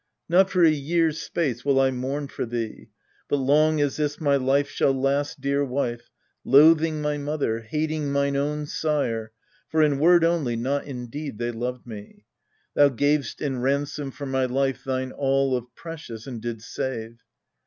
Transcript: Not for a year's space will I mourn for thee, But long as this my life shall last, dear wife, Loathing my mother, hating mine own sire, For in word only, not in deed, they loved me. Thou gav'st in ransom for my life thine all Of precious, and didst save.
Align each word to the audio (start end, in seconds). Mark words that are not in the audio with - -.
Not 0.27 0.49
for 0.49 0.63
a 0.63 0.71
year's 0.71 1.21
space 1.21 1.63
will 1.63 1.79
I 1.79 1.91
mourn 1.91 2.27
for 2.27 2.43
thee, 2.43 2.87
But 3.29 3.35
long 3.35 3.79
as 3.79 3.97
this 3.97 4.19
my 4.19 4.35
life 4.35 4.67
shall 4.67 4.99
last, 4.99 5.39
dear 5.41 5.63
wife, 5.63 6.09
Loathing 6.43 7.03
my 7.03 7.19
mother, 7.19 7.59
hating 7.61 8.11
mine 8.11 8.35
own 8.35 8.65
sire, 8.65 9.31
For 9.69 9.83
in 9.83 9.99
word 9.99 10.23
only, 10.25 10.55
not 10.55 10.85
in 10.87 11.05
deed, 11.05 11.37
they 11.37 11.51
loved 11.51 11.85
me. 11.85 12.25
Thou 12.73 12.89
gav'st 12.89 13.43
in 13.43 13.59
ransom 13.61 14.09
for 14.09 14.25
my 14.25 14.45
life 14.45 14.83
thine 14.83 15.11
all 15.11 15.55
Of 15.55 15.67
precious, 15.75 16.25
and 16.25 16.41
didst 16.41 16.73
save. 16.73 17.19